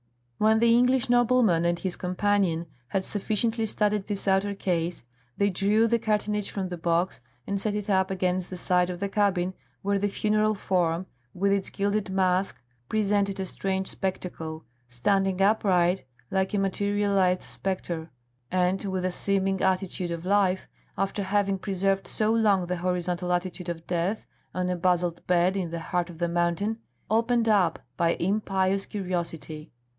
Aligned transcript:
When 0.39 0.57
the 0.57 0.75
English 0.75 1.07
nobleman 1.07 1.63
and 1.63 1.77
his 1.77 1.95
companion 1.95 2.65
had 2.87 3.05
sufficiently 3.05 3.67
studied 3.67 4.07
this 4.07 4.27
outer 4.27 4.55
case, 4.55 5.03
they 5.37 5.51
drew 5.51 5.85
the 5.85 5.99
cartonnage 5.99 6.49
from 6.49 6.69
the 6.69 6.77
box 6.77 7.21
and 7.45 7.61
set 7.61 7.75
it 7.75 7.87
up 7.87 8.09
against 8.09 8.49
the 8.49 8.57
side 8.57 8.89
of 8.89 8.99
the 8.99 9.07
cabin, 9.09 9.53
where 9.83 9.99
the 9.99 10.07
funeral 10.07 10.55
form, 10.55 11.05
with 11.35 11.51
its 11.51 11.69
gilded 11.69 12.09
mask, 12.09 12.59
presented 12.89 13.39
a 13.39 13.45
strange 13.45 13.85
spectacle, 13.85 14.65
standing 14.87 15.39
upright 15.39 16.03
like 16.31 16.55
a 16.55 16.57
materialised 16.57 17.43
spectre 17.43 18.09
and 18.49 18.83
with 18.85 19.05
a 19.05 19.11
seeming 19.11 19.61
attitude 19.61 20.09
of 20.09 20.25
life, 20.25 20.67
after 20.97 21.21
having 21.21 21.59
preserved 21.59 22.07
so 22.07 22.33
long 22.33 22.65
the 22.65 22.77
horizontal 22.77 23.31
attitude 23.31 23.69
of 23.69 23.85
death 23.85 24.25
on 24.55 24.67
a 24.67 24.75
basalt 24.75 25.27
bed 25.27 25.55
in 25.55 25.69
the 25.69 25.79
heart 25.93 26.09
of 26.09 26.17
the 26.17 26.27
mountain, 26.27 26.79
opened 27.11 27.47
up 27.47 27.77
by 27.97 28.15
impious 28.15 28.87
curiosity. 28.87 29.71